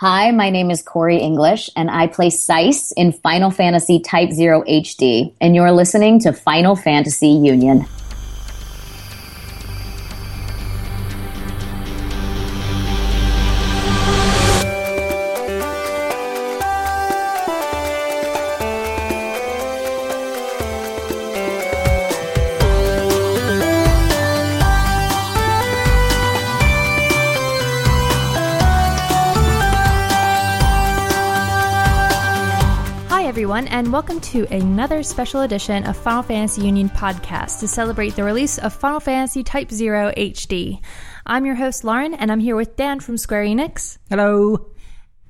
[0.00, 4.64] Hi, my name is Corey English, and I play Sice in Final Fantasy Type 0
[4.66, 7.84] HD, and you're listening to Final Fantasy Union.
[34.30, 39.00] To another special edition of Final Fantasy Union podcast to celebrate the release of Final
[39.00, 40.80] Fantasy Type 0 HD.
[41.26, 44.66] I'm your host, Lauren, and I'm here with Dan from Square Enix Hello.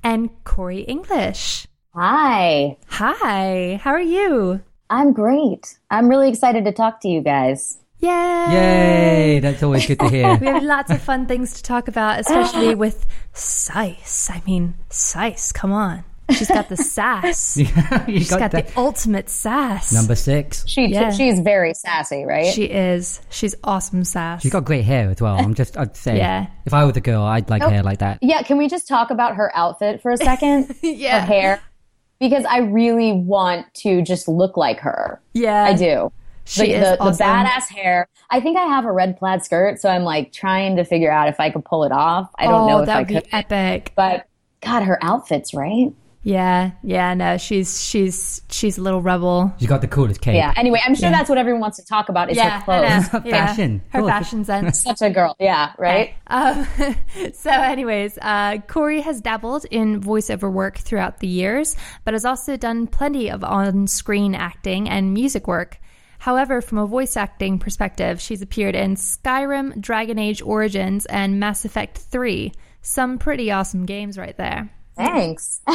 [0.03, 1.65] and Corey English.
[1.95, 4.61] Hi, Hi, how are you?
[4.91, 5.79] I'm great.
[5.89, 7.79] I'm really excited to talk to you guys.
[8.01, 8.07] Yay!
[8.51, 10.37] Yay, that's always good to hear.
[10.41, 14.29] We have lots of fun things to talk about, especially with Sice.
[14.29, 16.03] I mean, Sice, come on.
[16.33, 17.57] She's got the sass.
[17.57, 18.67] you She's got, that.
[18.67, 19.93] the ultimate sass.
[19.93, 20.63] Number six.
[20.67, 21.11] She Yeah.
[21.11, 22.53] she's very sassy, right?
[22.53, 23.21] She is.
[23.29, 24.41] She's awesome sass.
[24.41, 25.37] She's got great hair as well.
[25.37, 26.47] I'm just, I'd say, Yeah.
[26.65, 28.19] if I was a girl, I'd like oh, hair like that.
[28.21, 30.75] yeah, can we just talk about her outfit for a second?
[30.81, 31.21] Yeah.
[31.21, 31.61] Her hair,
[32.19, 35.21] because I really want to just look like her.
[35.33, 35.63] yeah.
[35.63, 36.11] I do.
[36.43, 37.17] She the, is the, awesome.
[37.17, 38.07] the badass hair.
[38.29, 41.29] I think I have a red plaid skirt, so I'm like trying to figure out
[41.29, 42.29] if I could pull it off.
[42.37, 43.93] I don't oh, know if that I would be could, epic.
[43.95, 44.25] but
[44.61, 45.93] God, her outfits, right?
[46.23, 49.51] Yeah, yeah, no, she's she's she's a little rebel.
[49.59, 50.35] She's got the coolest cape.
[50.35, 50.53] Yeah.
[50.55, 53.09] Anyway, I'm sure that's what everyone wants to talk about is her clothes.
[53.11, 53.21] I.
[53.25, 53.47] Yeah.
[53.47, 53.81] Fashion.
[53.89, 54.07] her Cool.
[54.09, 54.81] fashion sense.
[54.83, 55.35] Such a girl.
[55.39, 55.73] Yeah.
[55.79, 56.13] Right.
[56.27, 56.67] Um,
[57.33, 62.55] so, anyways, uh, Corey has dabbled in voiceover work throughout the years, but has also
[62.55, 65.79] done plenty of on-screen acting and music work.
[66.19, 71.65] However, from a voice acting perspective, she's appeared in Skyrim, Dragon Age Origins, and Mass
[71.65, 72.51] Effect 3.
[72.83, 74.69] Some pretty awesome games right there.
[74.95, 75.61] Thanks.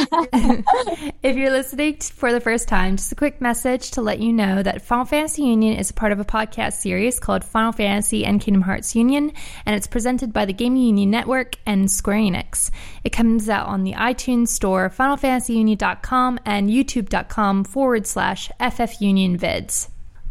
[1.23, 4.63] If you're listening for the first time, just a quick message to let you know
[4.63, 8.39] that Final Fantasy Union is a part of a podcast series called Final Fantasy and
[8.39, 9.33] Kingdom Hearts Union,
[9.65, 12.69] and it's presented by the Gaming Union Network and Square Enix.
[13.03, 19.89] It comes out on the iTunes Store, FinalFantasyUnion.com, and YouTube.com forward slash FFUnionVids.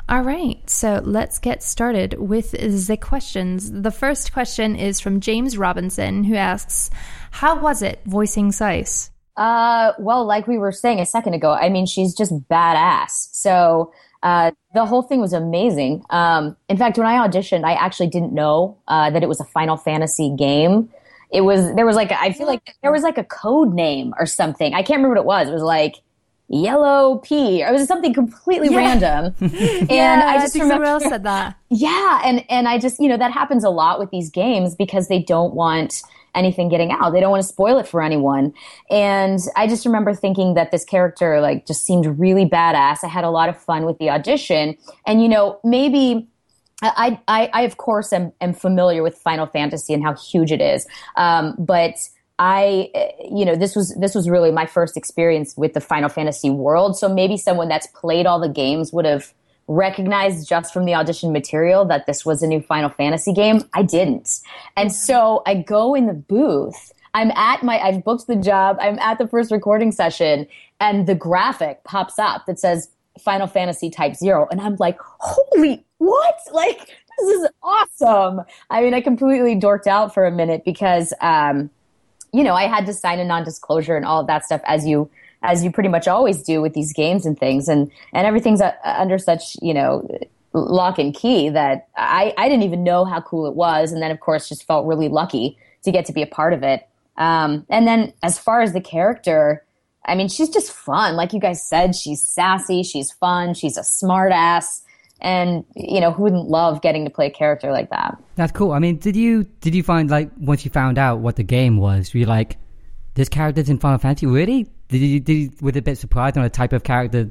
[0.09, 3.73] All right, so let's get started with the questions.
[3.73, 6.91] The first question is from James Robinson, who asks,
[7.33, 9.11] How was it voicing Sice?
[9.37, 13.31] Uh, well, like we were saying a second ago, I mean, she's just badass.
[13.33, 16.05] So, uh, the whole thing was amazing.
[16.11, 19.45] Um, in fact, when I auditioned, I actually didn't know, uh, that it was a
[19.45, 20.89] Final Fantasy game.
[21.33, 24.27] It was, there was like, I feel like there was like a code name or
[24.27, 24.73] something.
[24.73, 25.49] I can't remember what it was.
[25.49, 25.97] It was like
[26.49, 29.35] Yellow P or it was something completely random.
[29.41, 31.57] and I just think remember, else said that.
[31.71, 35.09] yeah, and and I just you know that happens a lot with these games because
[35.09, 36.03] they don't want
[36.37, 37.11] anything getting out.
[37.11, 38.53] They don't want to spoil it for anyone.
[38.91, 42.99] And I just remember thinking that this character like just seemed really badass.
[43.03, 46.29] I had a lot of fun with the audition, and you know maybe.
[46.83, 50.61] I, I, I of course am, am familiar with Final Fantasy and how huge it
[50.61, 50.87] is,
[51.17, 51.95] um, but
[52.39, 52.91] I,
[53.31, 56.97] you know, this was this was really my first experience with the Final Fantasy world.
[56.97, 59.33] So maybe someone that's played all the games would have
[59.69, 63.63] recognized just from the audition material that this was a new Final Fantasy game.
[63.73, 64.41] I didn't,
[64.77, 66.93] and so I go in the booth.
[67.15, 68.77] I'm at my, I've booked the job.
[68.79, 70.47] I'm at the first recording session,
[70.79, 75.83] and the graphic pops up that says Final Fantasy Type Zero, and I'm like, holy
[75.97, 76.39] what?
[76.53, 78.43] Like this is awesome.
[78.69, 81.15] I mean, I completely dorked out for a minute because.
[81.23, 81.71] Um,
[82.37, 85.11] you know, I had to sign a non-disclosure and all of that stuff as you
[85.43, 88.73] as you pretty much always do with these games and things, and and everything's uh,
[88.85, 90.07] under such you know
[90.53, 94.11] lock and key that I I didn't even know how cool it was, and then
[94.11, 96.87] of course just felt really lucky to get to be a part of it.
[97.17, 99.65] Um, and then as far as the character,
[100.05, 101.95] I mean, she's just fun, like you guys said.
[101.95, 104.83] She's sassy, she's fun, she's a smartass,
[105.21, 108.23] and you know who wouldn't love getting to play a character like that?
[108.35, 108.73] That's cool.
[108.73, 111.79] I mean, did you did you find like once you found out what the game
[111.79, 112.59] was, were you like,
[113.15, 114.27] this character's in Final Fantasy?
[114.27, 114.67] Really?
[114.89, 117.31] Did you did you, were you a bit surprised on the type of character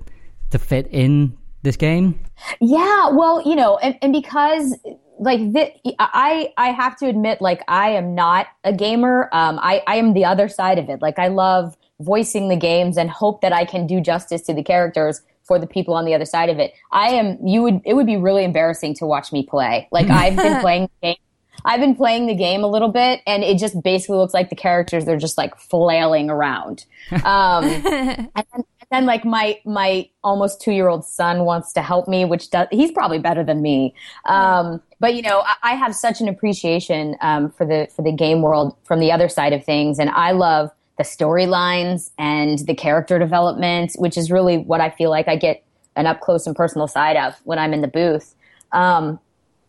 [0.51, 2.19] to fit in this game?
[2.59, 4.77] Yeah, well, you know, and, and because
[5.19, 9.29] like the, I I have to admit, like I am not a gamer.
[9.31, 11.01] Um, I I am the other side of it.
[11.01, 14.63] Like I love voicing the games and hope that I can do justice to the
[14.63, 16.73] characters for the people on the other side of it.
[16.91, 17.37] I am.
[17.45, 17.81] You would.
[17.85, 19.87] It would be really embarrassing to watch me play.
[19.91, 21.17] Like I've been playing the game.
[21.63, 24.55] I've been playing the game a little bit, and it just basically looks like the
[24.55, 26.85] characters they're just like flailing around.
[27.23, 31.83] Um, and then, and then like my my almost two year old son wants to
[31.83, 33.93] help me, which does he's probably better than me.
[34.25, 38.11] Um, but you know, I, I have such an appreciation um, for the for the
[38.11, 42.75] game world from the other side of things, and I love the storylines and the
[42.75, 45.63] character development, which is really what I feel like I get
[45.95, 48.35] an up close and personal side of when I'm in the booth.
[48.71, 49.19] Um,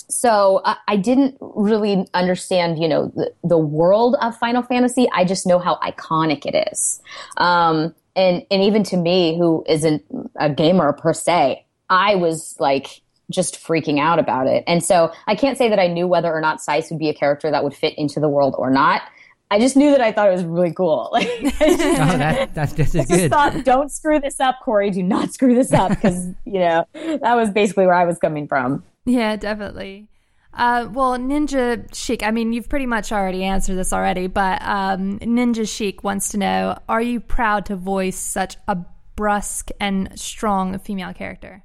[0.08, 5.08] so I, I, didn't really understand, you know, the, the, world of Final Fantasy.
[5.12, 7.00] I just know how iconic it is.
[7.36, 10.04] Um, and, and even to me, who isn't
[10.36, 14.64] a gamer per se, I was like just freaking out about it.
[14.66, 17.14] And so I can't say that I knew whether or not Sice would be a
[17.14, 19.02] character that would fit into the world or not.
[19.50, 21.10] I just knew that I thought it was really cool.
[21.16, 23.18] Like, just, oh, that, that's just as good.
[23.18, 24.90] Just thought, don't screw this up, Corey.
[24.90, 28.48] Do not screw this up because you know that was basically where I was coming
[28.48, 28.82] from.
[29.04, 30.08] Yeah, definitely.
[30.52, 35.18] Uh, well, Ninja Chic, I mean, you've pretty much already answered this already, but um,
[35.20, 38.78] Ninja Chic wants to know Are you proud to voice such a
[39.16, 41.64] brusque and strong female character?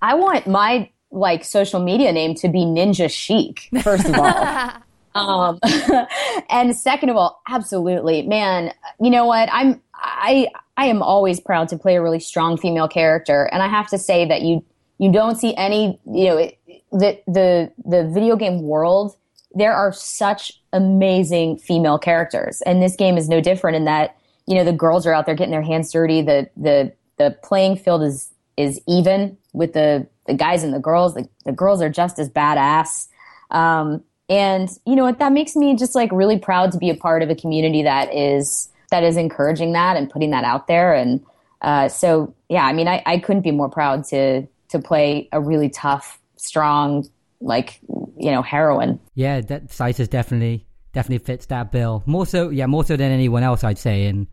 [0.00, 4.72] I want my like social media name to be Ninja Chic, first of all.
[5.16, 5.58] um,
[6.50, 8.72] and second of all, absolutely, man.
[9.00, 9.48] You know what?
[9.52, 13.68] I'm I I am always proud to play a really strong female character, and I
[13.68, 14.64] have to say that you
[14.98, 16.50] you don't see any you know
[16.92, 19.16] the the the video game world.
[19.54, 24.16] There are such amazing female characters, and this game is no different in that
[24.46, 26.22] you know the girls are out there getting their hands dirty.
[26.22, 31.14] The the the playing field is is even with the the guys and the girls.
[31.14, 33.08] The, the girls are just as badass.
[33.50, 35.18] Um, and you know what?
[35.18, 38.14] That makes me just like really proud to be a part of a community that
[38.14, 40.94] is that is encouraging that and putting that out there.
[40.94, 41.24] And
[41.62, 45.40] uh, so, yeah, I mean, I, I couldn't be more proud to to play a
[45.40, 47.08] really tough, strong,
[47.40, 47.80] like
[48.16, 48.98] you know, heroine.
[49.14, 52.02] Yeah, that Sice definitely definitely fits that bill.
[52.06, 54.26] More so, yeah, more so than anyone else, I'd say in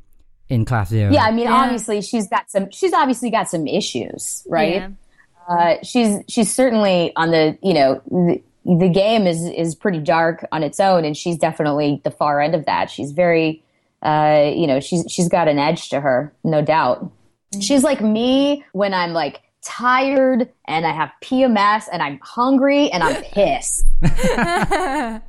[0.50, 1.12] in Class Zero.
[1.12, 1.54] Yeah, I mean, yeah.
[1.54, 2.72] obviously she's got some.
[2.72, 4.76] She's obviously got some issues, right?
[4.76, 4.90] Yeah.
[5.48, 8.02] Uh, she's she's certainly on the you know.
[8.08, 12.42] The, the game is is pretty dark on its own, and she's definitely the far
[12.42, 12.90] end of that.
[12.90, 13.64] She's very,
[14.02, 17.04] uh, you know, she's she's got an edge to her, no doubt.
[17.04, 17.60] Mm-hmm.
[17.62, 23.04] She's like me when I'm like tired and I have PMS and I'm hungry and
[23.04, 23.86] I'm pissed.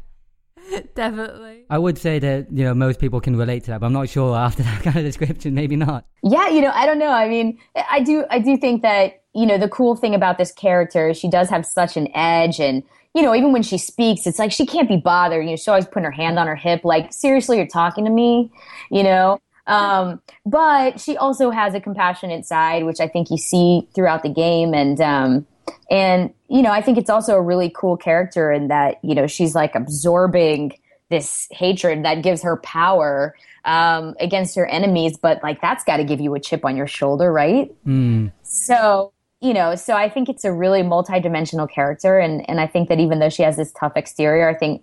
[0.95, 1.67] Definitely.
[1.69, 4.09] I would say that, you know, most people can relate to that, but I'm not
[4.09, 6.07] sure after that kind of description, maybe not.
[6.23, 7.11] Yeah, you know, I don't know.
[7.11, 7.59] I mean,
[7.91, 11.29] I do I do think that, you know, the cool thing about this character, she
[11.29, 12.83] does have such an edge and
[13.15, 15.45] you know, even when she speaks, it's like she can't be bothered.
[15.45, 18.11] You know, she's always putting her hand on her hip, like, seriously, you're talking to
[18.11, 18.51] me,
[18.91, 19.41] you know?
[19.67, 24.29] Um, but she also has a compassionate side, which I think you see throughout the
[24.29, 24.75] game.
[24.75, 25.47] And, um,
[25.91, 29.27] and, you know, I think it's also a really cool character in that, you know,
[29.27, 30.77] she's like absorbing
[31.09, 33.35] this hatred that gives her power
[33.65, 35.17] um, against her enemies.
[35.17, 37.73] But like, that's got to give you a chip on your shoulder, right?
[37.87, 38.33] Mm.
[38.43, 39.14] So,
[39.45, 42.99] you know, so I think it's a really multidimensional character, and and I think that
[42.99, 44.83] even though she has this tough exterior, I think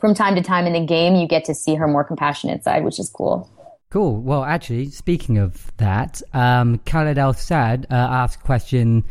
[0.00, 2.84] from time to time in the game you get to see her more compassionate side,
[2.84, 3.50] which is cool.
[3.90, 4.20] Cool.
[4.20, 9.02] Well, actually, speaking of that, um, Khaled El Sad uh, asked a question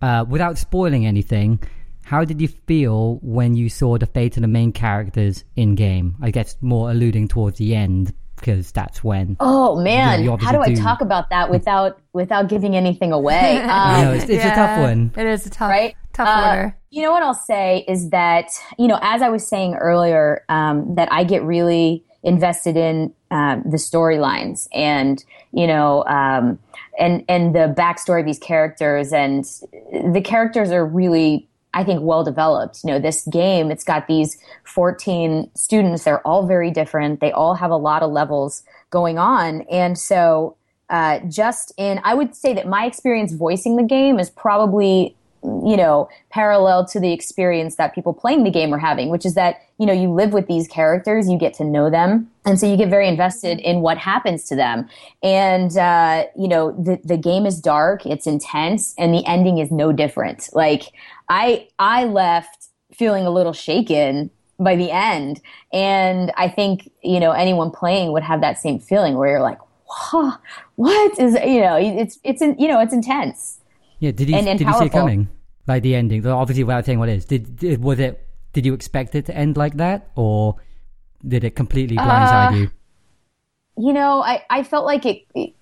[0.00, 1.60] uh, without spoiling anything.
[2.04, 6.16] How did you feel when you saw the fate of the main characters in game?
[6.22, 9.36] I guess more alluding towards the end, because that's when.
[9.40, 13.60] Oh man, you know, how do I talk about that without without giving anything away?
[13.72, 15.12] Um, know, it's, it's yeah, a tough one.
[15.16, 15.96] It is a tough, right?
[16.12, 16.78] Tough uh, order.
[16.90, 20.94] You know what I'll say is that you know, as I was saying earlier, um,
[20.96, 26.58] that I get really invested in um, the storylines and you know um,
[26.98, 29.44] and and the backstory of these characters and
[30.12, 32.80] the characters are really I think, well developed.
[32.84, 36.04] You know, this game, it's got these 14 students.
[36.04, 37.20] They're all very different.
[37.20, 39.62] They all have a lot of levels going on.
[39.62, 40.56] And so,
[40.90, 45.76] uh, just in, I would say that my experience voicing the game is probably, you
[45.76, 49.56] know, parallel to the experience that people playing the game are having, which is that,
[49.78, 52.30] you know, you live with these characters, you get to know them.
[52.44, 54.88] And so you get very invested in what happens to them.
[55.22, 59.72] And, uh, you know, the, the game is dark, it's intense, and the ending is
[59.72, 60.48] no different.
[60.52, 60.92] Like,
[61.28, 65.40] I I left feeling a little shaken by the end,
[65.72, 69.58] and I think you know anyone playing would have that same feeling where you're like,
[70.76, 73.58] what is you know it's it's you know it's intense.
[74.02, 74.82] Yeah, did you and, and did powerful.
[74.82, 75.28] you see it coming?
[75.68, 77.24] Like the ending, obviously without saying what it is.
[77.24, 78.26] Did, did was it?
[78.52, 80.56] Did you expect it to end like that, or
[81.26, 82.70] did it completely blindside uh, you?
[83.78, 85.54] You know, I I felt like it, it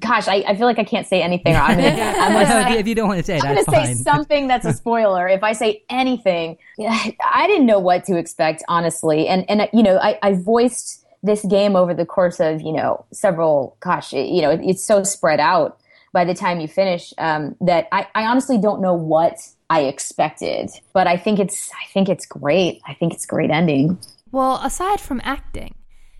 [0.00, 1.54] gosh, I, I feel like I can't say anything.
[1.54, 1.88] I'm gonna,
[2.18, 4.72] I'm gonna say, if you don't want to say, I'm gonna say something that's a
[4.72, 5.28] spoiler.
[5.28, 9.28] if I say anything, I didn't know what to expect, honestly.
[9.28, 13.06] And and you know, I, I voiced this game over the course of you know
[13.12, 13.76] several.
[13.78, 15.78] Gosh, it, you know, it, it's so spread out
[16.16, 19.36] by the time you finish um, that I, I honestly don't know what
[19.68, 20.70] I expected.
[20.94, 22.80] But I think it's I think it's great.
[22.86, 23.98] I think it's great ending.
[24.32, 25.74] Well, aside from acting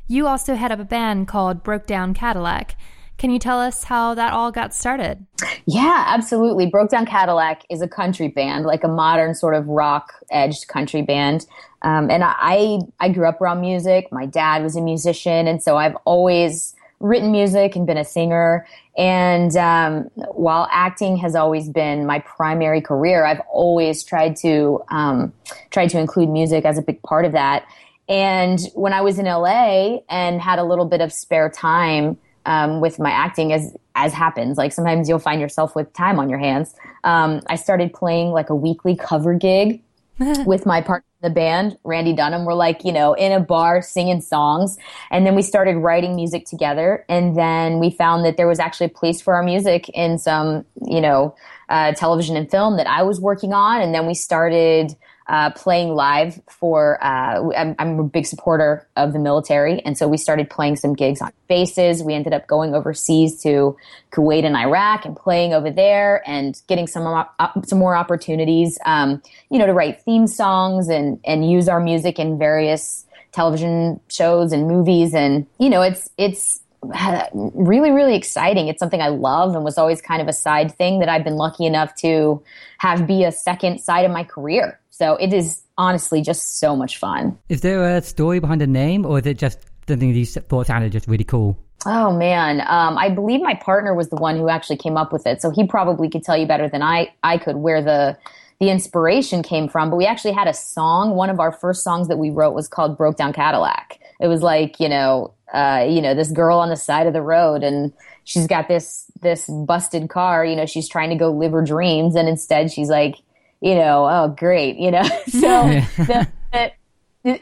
[0.09, 2.77] you also head up a band called Broke Down Cadillac.
[3.19, 5.27] Can you tell us how that all got started?
[5.65, 6.67] Yeah, absolutely.
[6.67, 11.03] Broke Down Cadillac is a country band, like a modern sort of rock edged country
[11.03, 11.47] band.
[11.83, 14.13] Um, and I, I grew up around music.
[14.13, 18.67] My dad was a musician, and so I've always written music and been a singer.
[18.97, 25.33] And um, while acting has always been my primary career, I've always tried to um,
[25.71, 27.67] tried to include music as a big part of that.
[28.09, 32.81] And when I was in LA and had a little bit of spare time, um,
[32.81, 34.57] with my acting as as happens.
[34.57, 36.75] Like sometimes you'll find yourself with time on your hands.
[37.05, 39.83] Um, I started playing like a weekly cover gig
[40.47, 42.45] with my partner the band, Randy Dunham.
[42.45, 44.79] We're like, you know, in a bar singing songs.
[45.11, 47.05] And then we started writing music together.
[47.09, 50.65] And then we found that there was actually a place for our music in some,
[50.87, 51.35] you know,
[51.69, 53.81] uh, television and film that I was working on.
[53.81, 54.95] And then we started
[55.29, 57.03] uh, playing live for.
[57.03, 60.95] Uh, I'm, I'm, a big supporter of the military, and so we started playing some
[60.95, 62.03] gigs on bases.
[62.03, 63.77] We ended up going overseas to
[64.13, 67.27] Kuwait and Iraq and playing over there, and getting some
[67.65, 72.19] some more opportunities, um, you know, to write theme songs and and use our music
[72.19, 75.13] in various television shows and movies.
[75.13, 76.61] And you know, it's it's
[77.35, 78.69] really, really exciting.
[78.69, 81.37] It's something I love and was always kind of a side thing that I've been
[81.37, 82.43] lucky enough to
[82.79, 84.79] have be a second side of my career.
[84.97, 87.39] So it is honestly just so much fun.
[87.51, 90.67] Is there a story behind the name or is it just something that you thought
[90.69, 91.59] sounded just really cool?
[91.85, 95.27] Oh man, um, I believe my partner was the one who actually came up with
[95.27, 98.17] it, so he probably could tell you better than I I could where the
[98.59, 99.91] the inspiration came from.
[99.91, 101.15] But we actually had a song.
[101.15, 104.43] One of our first songs that we wrote was called "Broke Down Cadillac." It was
[104.43, 107.93] like you know uh, you know, this girl on the side of the road and
[108.25, 112.17] she's got this, this busted car, you know, she's trying to go live her dreams.
[112.17, 113.17] And instead she's like,
[113.67, 115.41] you know, oh, great, you know, so
[115.99, 116.73] the, the,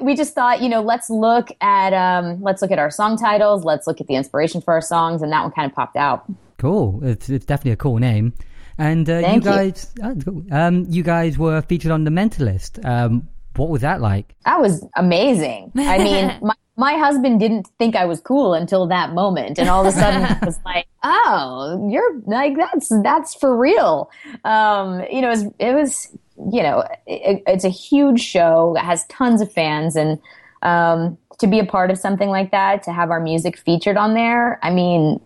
[0.00, 3.64] we just thought, you know, let's look at, um, let's look at our song titles.
[3.64, 5.20] Let's look at the inspiration for our songs.
[5.20, 6.24] And that one kind of popped out.
[6.56, 7.04] Cool.
[7.04, 8.32] It's, it's definitely a cool name.
[8.78, 10.46] And uh, you guys, you.
[10.50, 12.82] Oh, um, you guys were featured on The Mentalist.
[12.82, 14.34] Um, what was that like?
[14.46, 15.72] That was amazing.
[15.76, 19.58] I mean, my, my husband didn't think I was cool until that moment.
[19.58, 24.11] And all of a sudden it was like, oh, you're like, that's, that's for real.
[24.44, 26.18] Um, you know, it was, it was
[26.52, 30.18] you know, it, it's a huge show that has tons of fans and,
[30.62, 34.14] um, to be a part of something like that, to have our music featured on
[34.14, 34.58] there.
[34.62, 35.20] I mean,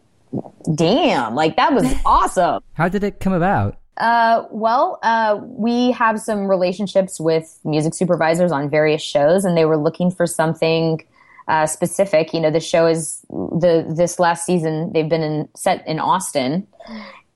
[0.74, 2.62] damn, like that was awesome.
[2.74, 3.78] How did it come about?
[3.98, 9.64] Uh, well, uh, we have some relationships with music supervisors on various shows, and they
[9.64, 11.04] were looking for something
[11.48, 12.32] uh, specific.
[12.32, 16.66] You know, the show is the this last season they've been in, set in Austin,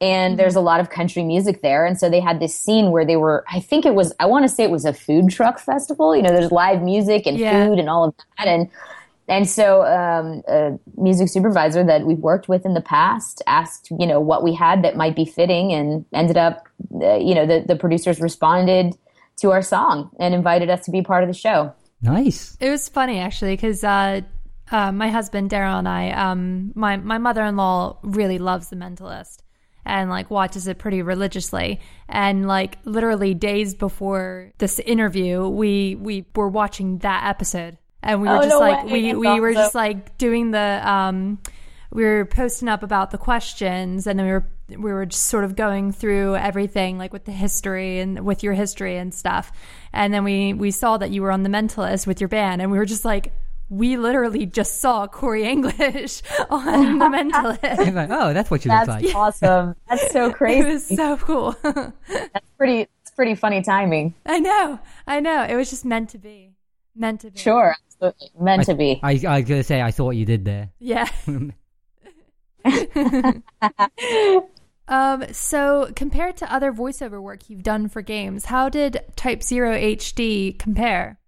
[0.01, 1.87] and there's a lot of country music there.
[1.87, 3.45] And so they had this scene where they were.
[3.51, 4.15] I think it was.
[4.21, 6.15] I want to say it was a food truck festival.
[6.15, 7.67] You know, there's live music and yeah.
[7.67, 8.69] food and all of that, and
[9.29, 14.07] and so um, a music supervisor that we've worked with in the past asked, you
[14.07, 16.69] know, what we had that might be fitting, and ended up,
[17.01, 18.95] uh, you know, the the producers responded
[19.37, 21.73] to our song and invited us to be part of the show.
[22.03, 22.57] Nice.
[22.61, 24.23] It was funny actually because uh,
[24.71, 28.77] uh, my husband Daryl and I, um, my my mother in law really loves The
[28.77, 29.39] Mentalist
[29.85, 31.81] and like watches it pretty religiously.
[32.09, 38.29] And like literally days before this interview, we we were watching that episode, and we
[38.29, 38.93] were oh, just no like way.
[38.93, 41.39] we we were just like doing the um
[41.93, 45.45] we were posting up about the questions and then we were we were just sort
[45.45, 49.53] of going through everything like with the history and with your history and stuff
[49.93, 52.71] and then we we saw that you were on the mentalist with your band and
[52.71, 53.33] we were just like
[53.69, 57.95] we literally just saw Corey English on the mentalist.
[57.95, 59.15] like, oh, that's what you that's look like.
[59.15, 59.75] Awesome.
[59.89, 60.61] That's so crazy.
[60.61, 61.57] it was so cool.
[61.63, 64.15] that's pretty that's pretty funny timing.
[64.27, 64.79] I know.
[65.07, 65.45] I know.
[65.45, 66.53] It was just meant to be.
[66.95, 67.39] Meant to be.
[67.39, 68.31] Sure, absolutely.
[68.39, 69.01] Meant I, to be.
[69.03, 70.69] I, I was gonna say I saw what you did there.
[70.79, 71.09] Yeah.
[74.89, 79.77] um, so, compared to other voiceover work you've done for games, how did Type Zero
[79.77, 81.19] HD compare?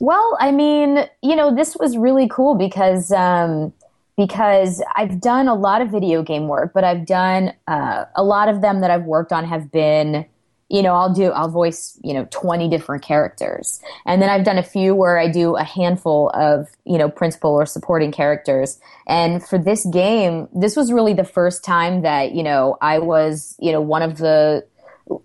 [0.00, 3.72] Well, I mean, you know, this was really cool because um,
[4.16, 8.48] because I've done a lot of video game work, but I've done uh, a lot
[8.48, 10.26] of them that I've worked on have been
[10.68, 13.80] you know, I'll do, I'll voice, you know, 20 different characters.
[14.04, 17.50] And then I've done a few where I do a handful of, you know, principal
[17.50, 18.80] or supporting characters.
[19.06, 23.54] And for this game, this was really the first time that, you know, I was,
[23.60, 24.66] you know, one of the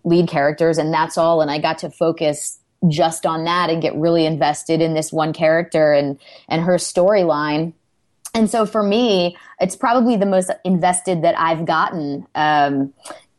[0.04, 1.42] lead characters and that's all.
[1.42, 5.34] And I got to focus just on that and get really invested in this one
[5.34, 6.20] character and,
[6.50, 7.74] and her storyline.
[8.36, 12.28] And so for me, it's probably the most invested that I've gotten.
[12.36, 12.94] Um,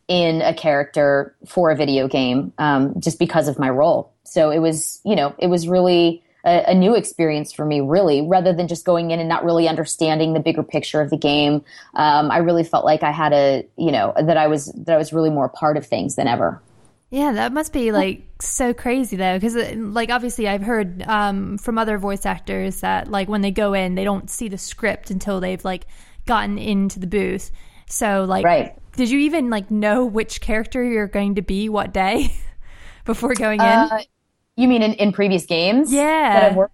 [0.07, 4.13] in a character for a video game um, just because of my role.
[4.23, 8.21] So it was, you know, it was really a, a, new experience for me, really,
[8.21, 11.63] rather than just going in and not really understanding the bigger picture of the game.
[11.93, 14.97] Um, I really felt like I had a, you know, that I was that I
[14.97, 16.61] was really more part of things than ever.
[17.09, 21.77] Yeah, that must be like so crazy though, because like obviously I've heard um, from
[21.77, 25.39] other voice actors that like when they go in, they don't see the script until
[25.39, 25.85] they've like
[26.25, 27.51] gotten into the booth.
[27.87, 28.75] So like, right.
[28.95, 32.33] did you even like know which character you're going to be what day
[33.05, 33.65] before going in?
[33.65, 33.99] Uh,
[34.55, 35.91] you mean in, in previous games?
[35.91, 36.67] Yeah.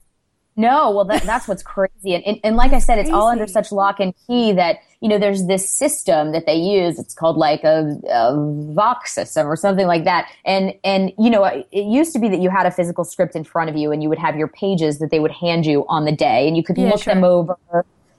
[0.59, 2.13] No, well, that, that's what's crazy.
[2.13, 3.17] And, and, and like I said, it's crazy.
[3.17, 6.99] all under such lock and key that, you know, there's this system that they use.
[6.99, 10.29] It's called like a, a Vox system or something like that.
[10.43, 13.45] And, and, you know, it used to be that you had a physical script in
[13.45, 16.03] front of you and you would have your pages that they would hand you on
[16.03, 17.13] the day and you could yeah, look sure.
[17.13, 17.55] them over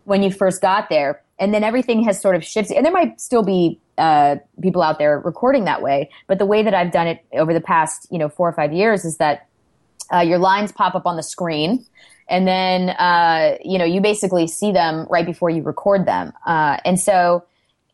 [0.04, 1.20] when you first got there.
[1.40, 2.76] And then everything has sort of shifted.
[2.76, 6.10] And there might still be uh, people out there recording that way.
[6.28, 8.72] But the way that I've done it over the past, you know, four or five
[8.72, 9.48] years is that
[10.12, 11.84] uh, your lines pop up on the screen
[12.30, 16.78] and then uh, you know you basically see them right before you record them uh,
[16.84, 17.44] and so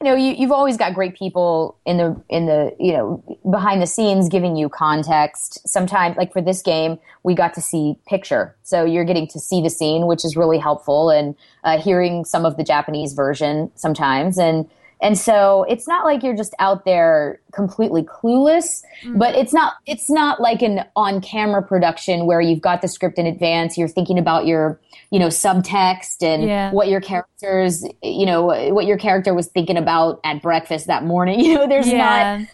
[0.01, 3.81] you know you, you've always got great people in the in the you know behind
[3.81, 5.67] the scenes giving you context.
[5.67, 8.55] Sometimes like for this game we got to see picture.
[8.63, 11.35] So you're getting to see the scene which is really helpful and
[11.65, 14.39] uh, hearing some of the japanese version sometimes.
[14.39, 14.69] And
[15.01, 19.19] and so it's not like you're just out there completely clueless, mm-hmm.
[19.19, 23.27] but it's not it's not like an on-camera production where you've got the script in
[23.27, 26.73] advance, you're thinking about your, you know, subtext and yeah.
[26.73, 31.41] what your characters, you know, what your character was thinking about at breakfast that morning.
[31.47, 32.39] You know, there's yeah.
[32.39, 32.49] not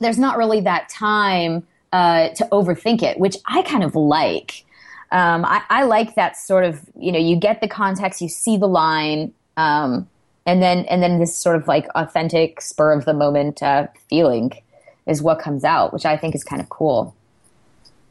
[0.00, 4.64] there's not really that time uh, to overthink it, which I kind of like.
[5.12, 8.56] Um, I, I, like that sort of, you know, you get the context, you see
[8.56, 10.08] the line, um,
[10.46, 14.52] and then and then this sort of like authentic spur of the moment uh, feeling
[15.06, 17.14] is what comes out, which I think is kind of cool.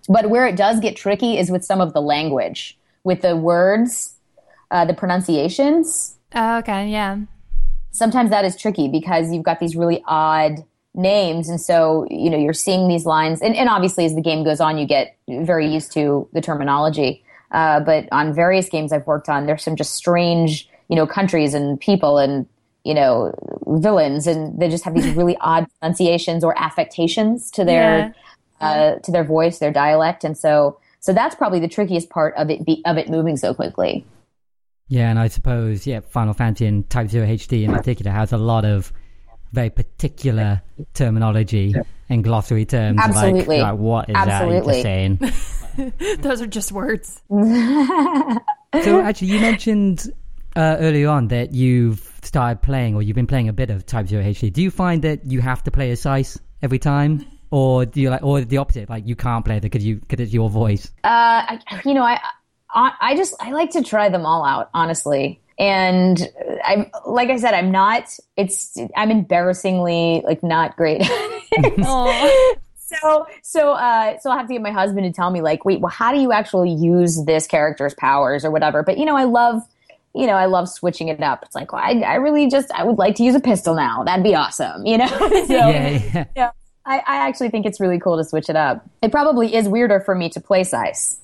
[0.08, 4.16] But where it does get tricky is with some of the language, with the words,
[4.70, 6.16] uh, the pronunciations.
[6.34, 7.20] Oh, okay, yeah.
[7.92, 12.38] Sometimes that is tricky because you've got these really odd names, and so you know
[12.38, 15.68] you're seeing these lines, and, and obviously as the game goes on, you get very
[15.68, 17.24] used to the terminology.
[17.52, 21.54] Uh, but on various games I've worked on, there's some just strange you know, countries
[21.54, 22.46] and people and,
[22.84, 23.34] you know,
[23.68, 28.14] villains and they just have these really odd pronunciations or affectations to their,
[28.62, 28.68] yeah.
[28.68, 30.24] uh, to their voice, their dialect.
[30.24, 33.54] And so, so that's probably the trickiest part of it, be, of it moving so
[33.54, 34.06] quickly.
[34.88, 38.38] Yeah, and I suppose yeah, Final Fantasy and Type Zero HD in particular has a
[38.38, 38.94] lot of
[39.52, 40.62] very particular
[40.94, 41.74] terminology
[42.10, 43.00] and glossary terms.
[43.02, 44.76] Absolutely, like, like what is Absolutely.
[44.76, 46.22] that saying?
[46.22, 47.22] Those are just words.
[47.30, 50.12] so actually, you mentioned
[50.56, 54.08] uh, earlier on that you've started playing or you've been playing a bit of Type
[54.08, 54.52] Zero HD.
[54.52, 57.26] Do you find that you have to play a Sice every time?
[57.52, 60.20] Or do you like, or the opposite, like you can't play it because you because
[60.20, 60.92] it's your voice?
[61.04, 62.20] Uh, I, you know, I,
[62.76, 65.42] I just I like to try them all out, honestly.
[65.58, 66.30] And
[66.66, 68.18] I'm like I said, I'm not.
[68.36, 71.04] It's I'm embarrassingly like not great.
[72.76, 75.80] so so uh so I'll have to get my husband to tell me like, wait,
[75.80, 78.84] well, how do you actually use this character's powers or whatever?
[78.84, 79.62] But you know, I love
[80.16, 81.44] you know, I love switching it up.
[81.44, 84.04] It's like, well, I, I really just, I would like to use a pistol now.
[84.04, 85.08] That'd be awesome, you know?
[85.08, 86.26] so, yeah, yeah.
[86.36, 86.52] yeah
[86.86, 88.88] I, I actually think it's really cool to switch it up.
[89.02, 91.20] It probably is weirder for me to play Sice,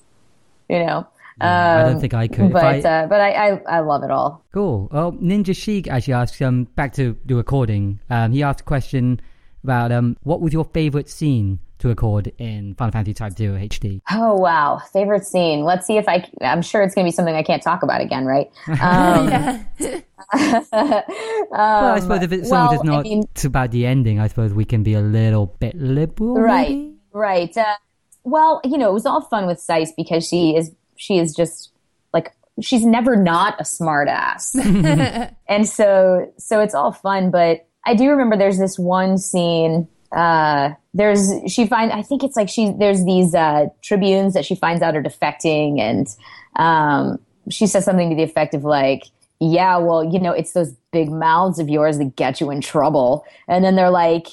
[0.69, 1.07] you know?
[1.39, 2.51] Yeah, um, I don't um, think I could.
[2.51, 4.43] But, I, uh, but I, I, I, love it all.
[4.53, 4.89] Cool.
[4.91, 9.21] Well, Ninja Chic actually asked, um, back to the recording, um, he asked a question
[9.63, 14.01] about um, what was your favorite scene to record in Final Fantasy Type Zero HD.
[14.09, 15.63] Oh wow, favorite scene.
[15.63, 16.27] Let's see if I.
[16.41, 18.49] I'm sure it's going to be something I can't talk about again, right?
[18.81, 19.65] Um,
[20.33, 21.03] um,
[21.51, 24.27] well, I suppose if it's well, something that's not I mean, about the ending, I
[24.27, 26.35] suppose we can be a little bit liberal.
[26.35, 26.95] Right, maybe?
[27.11, 27.57] right.
[27.57, 27.75] Uh,
[28.23, 31.71] well, you know, it was all fun with Sice because she is she is just
[32.13, 34.55] like she's never not a smartass,
[35.47, 37.29] and so so it's all fun.
[37.29, 42.35] But I do remember there's this one scene uh, there's she finds I think it's
[42.35, 46.07] like she there's these uh, tribunes that she finds out are defecting, and
[46.57, 49.05] um, she says something to the effect of like,
[49.39, 53.25] "Yeah, well, you know, it's those big mouths of yours that get you in trouble,"
[53.47, 54.27] and then they're like.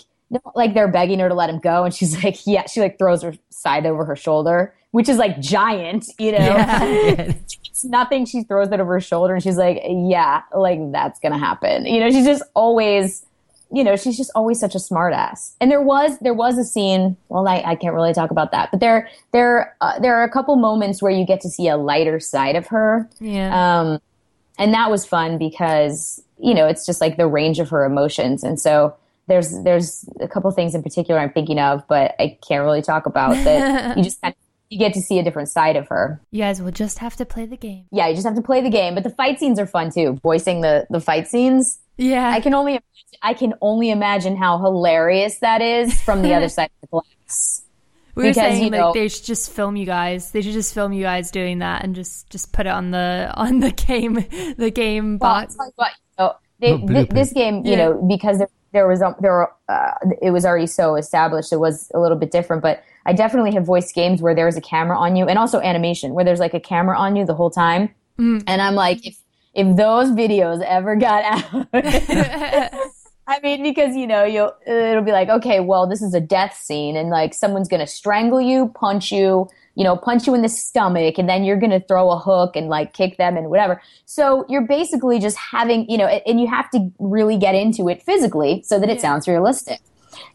[0.55, 3.23] Like they're begging her to let him go, and she's like, "Yeah." She like throws
[3.23, 6.39] her side over her shoulder, which is like giant, you know.
[6.39, 6.85] Yeah.
[7.65, 8.27] it's nothing.
[8.27, 12.01] She throws it over her shoulder, and she's like, "Yeah, like that's gonna happen." You
[12.01, 13.25] know, she's just always
[13.71, 15.55] you know, she's just always such a smartass.
[15.61, 17.17] And there was there was a scene.
[17.29, 20.31] Well, I, I can't really talk about that, but there there uh, there are a
[20.31, 23.09] couple moments where you get to see a lighter side of her.
[23.21, 23.81] Yeah.
[23.81, 24.01] Um,
[24.59, 28.43] and that was fun because you know it's just like the range of her emotions,
[28.43, 32.65] and so there's there's a couple things in particular I'm thinking of, but I can't
[32.65, 33.97] really talk about that.
[33.97, 34.39] you just kind of
[34.71, 36.21] you get to see a different side of her.
[36.31, 37.87] You guys will just have to play the game.
[37.91, 40.19] Yeah, you just have to play the game, but the fight scenes are fun too.
[40.23, 41.79] Voicing the the fight scenes.
[41.99, 42.29] Yeah.
[42.31, 42.81] I can only
[43.23, 47.63] I can only imagine how hilarious that is from the other side of the glass.
[48.15, 50.31] we were because, saying you like know- they should just film you guys.
[50.33, 53.31] They should just film you guys doing that and just just put it on the
[53.35, 54.15] on the game
[54.57, 55.57] the game Well, box.
[55.61, 57.15] I'll you what, you know, they, Not thi- bloopers.
[57.15, 57.77] this game, you Yeah.
[57.79, 61.59] know, because there, there was um, there were, uh, it was already so established, it
[61.61, 62.63] was a little bit different.
[62.63, 66.15] But I definitely have voiced games where there's a camera on you, and also animation
[66.15, 67.89] where there's like a camera on you the whole time.
[68.19, 68.43] Mm.
[68.47, 69.17] And I'm like, if
[69.59, 71.67] if those videos ever got out.
[73.27, 76.55] I mean, because you know, you'll it'll be like, okay, well, this is a death
[76.55, 80.49] scene, and like someone's gonna strangle you, punch you, you know, punch you in the
[80.49, 83.83] stomach, and then you're gonna throw a hook and like kick them and whatever.
[84.07, 88.03] So you're basically just having, you know, and you have to really get into it
[88.03, 89.03] physically so that it Yeah.
[89.03, 89.81] sounds realistic.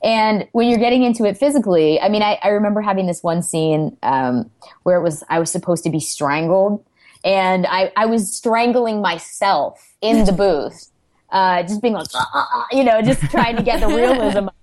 [0.03, 3.41] And when you're getting into it physically, I mean, I, I remember having this one
[3.41, 4.51] scene um,
[4.83, 6.85] where it was I was supposed to be strangled,
[7.23, 10.91] and I, I was strangling myself in the booth,
[11.31, 14.47] uh, just being like, "Ah, ah, ah," you know, just trying to get the realism.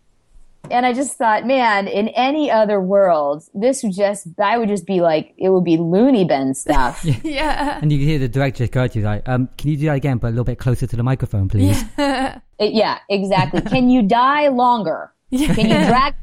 [0.71, 4.87] And I just thought, man, in any other world, this would just, I would just
[4.87, 7.05] be like, it would be loony bin stuff.
[7.25, 7.81] yeah.
[7.83, 9.87] And you can hear the director just go to you like, um, can you do
[9.87, 11.83] that again, but a little bit closer to the microphone, please?
[11.99, 13.63] It- yeah, exactly.
[13.63, 15.13] Can you die longer?
[15.31, 16.15] Can you drag?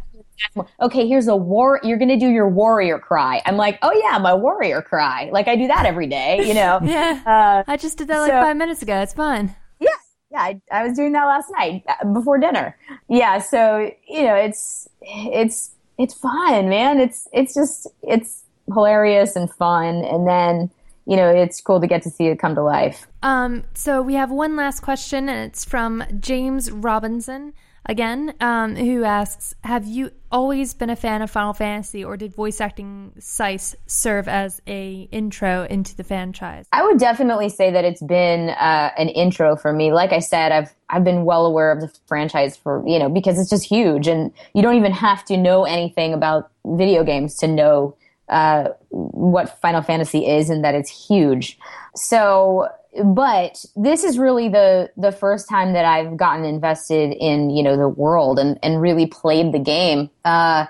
[0.80, 1.80] Okay, here's a war.
[1.84, 3.42] You're going to do your warrior cry.
[3.46, 5.30] I'm like, oh yeah, my warrior cry.
[5.32, 6.80] Like I do that every day, you know?
[6.84, 7.22] Yeah.
[7.26, 9.00] Uh, I just did that like so- five minutes ago.
[9.02, 9.56] It's fun.
[9.80, 9.90] yeah,
[10.32, 10.40] yeah.
[10.42, 12.78] I, I was doing that last night uh, before dinner.
[13.10, 17.00] Yeah, so you know, it's it's it's fun, man.
[17.00, 20.70] It's it's just it's hilarious and fun, and then
[21.06, 23.08] you know, it's cool to get to see it come to life.
[23.24, 27.54] Um, so we have one last question, and it's from James Robinson
[27.86, 32.34] again, um, who asks, "Have you always been a fan of Final Fantasy, or did
[32.34, 37.86] voice acting Sice serve as a intro into the franchise?" I would definitely say that
[37.86, 39.92] it's been uh, an intro for me.
[39.92, 43.40] Like I said, I've I've been well aware of the franchise for you know because
[43.40, 47.48] it's just huge, and you don't even have to know anything about video games to
[47.48, 47.96] know
[48.30, 51.58] uh, what Final Fantasy is and that it's huge.
[51.96, 52.68] So,
[53.04, 57.78] but this is really the the first time that I've gotten invested in you know
[57.78, 60.10] the world and and really played the game.
[60.26, 60.66] Uh,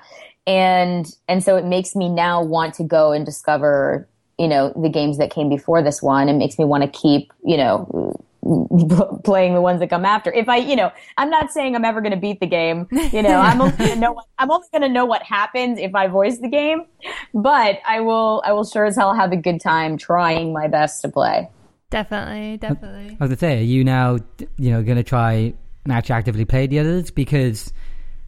[0.46, 4.90] and and so it makes me now want to go and discover you know the
[4.90, 6.30] games that came before this one.
[6.30, 8.14] And makes me want to keep you know
[9.24, 10.32] playing the ones that come after.
[10.32, 13.22] If i you know i'm not saying i'm ever going to beat the game you
[13.22, 15.94] know i'm only going to know what, i'm only going to know what happens if
[15.96, 16.86] i voice the game
[17.34, 21.02] but i will i will sure as hell have a good time trying my best
[21.02, 21.50] to play
[21.90, 23.18] Definitely, definitely.
[23.20, 24.18] I was gonna say, are you now,
[24.58, 25.54] you know, gonna try
[25.86, 27.72] and actually actively play the others because,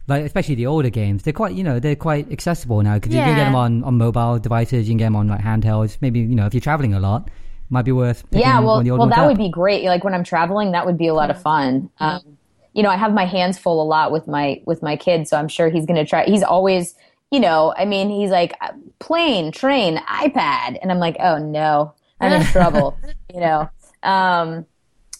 [0.08, 3.20] like, especially the older games, they're quite, you know, they're quite accessible now because you
[3.20, 5.98] can get them on on mobile devices, you can get them on like handhelds.
[6.00, 7.32] Maybe you know, if you're traveling a lot, it
[7.70, 8.24] might be worth.
[8.30, 9.28] Picking yeah one well of the older well ones that up.
[9.28, 12.38] would be great like when i'm traveling that would be a lot of fun um,
[12.72, 15.36] you know i have my hands full a lot with my with my kid so
[15.36, 16.94] i'm sure he's going to try he's always
[17.30, 21.92] you know i mean he's like uh, plane train ipad and i'm like oh no
[22.20, 22.98] i'm in trouble
[23.32, 23.68] you know
[24.02, 24.66] um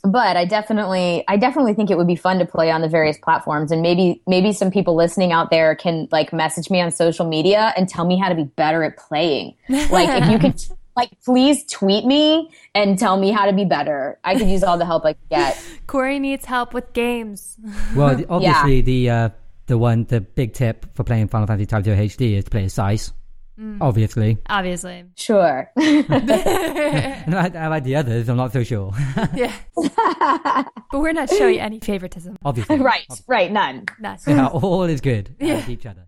[0.03, 3.19] but I definitely, I definitely think it would be fun to play on the various
[3.19, 7.29] platforms, and maybe, maybe some people listening out there can like message me on social
[7.29, 9.55] media and tell me how to be better at playing.
[9.69, 10.59] Like, if you could,
[10.97, 14.19] like, please tweet me and tell me how to be better.
[14.25, 15.63] I could use all the help I could get.
[15.87, 17.57] Corey needs help with games.
[17.95, 19.29] Well, the- obviously the uh,
[19.67, 22.65] the one the big tip for playing Final Fantasy Type Zero HD is to play
[22.65, 23.13] as Sice.
[23.61, 23.79] Mm.
[23.83, 25.71] Obviously, Obviously, Sure.
[25.77, 28.29] and I, I like the others.
[28.31, 28.93] I'm not so sure.
[29.35, 29.53] yeah.
[29.77, 32.39] but we're not showing any favoritism.
[32.43, 33.85] Obviously, right, right, none.
[34.01, 34.19] None.
[34.27, 35.35] Yeah, all is good.
[35.39, 35.59] Yeah.
[35.59, 35.69] Yeah.
[35.69, 36.07] each other.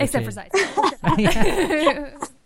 [0.00, 2.28] Except for Which Sice.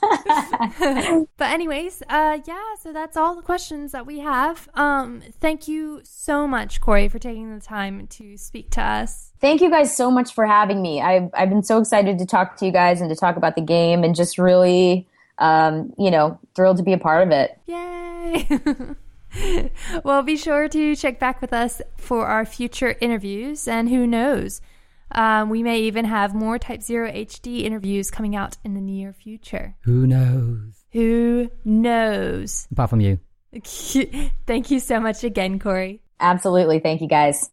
[1.36, 4.68] but anyways, uh yeah, so that's all the questions that we have.
[4.74, 9.32] Um thank you so much, Corey, for taking the time to speak to us.
[9.40, 11.00] Thank you guys so much for having me.
[11.00, 13.62] I've, I've been so excited to talk to you guys and to talk about the
[13.62, 15.06] game and just really,
[15.38, 17.58] um, you know, thrilled to be a part of it.
[17.66, 18.96] Yay!
[20.04, 24.60] well, be sure to check back with us for our future interviews, and who knows,
[25.12, 29.12] um, we may even have more Type Zero HD interviews coming out in the near
[29.12, 29.76] future.
[29.82, 30.84] Who knows?
[30.92, 32.66] Who knows?
[32.72, 33.18] Apart from you.
[34.46, 36.02] Thank you so much again, Corey.
[36.20, 36.80] Absolutely.
[36.80, 37.50] Thank you guys.